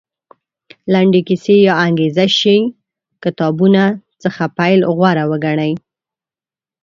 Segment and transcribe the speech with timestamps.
[0.93, 2.57] لنډې کیسې یا انګېزه شي
[3.23, 3.85] کتابونو
[4.23, 5.73] څخه پیل غوره وګڼي.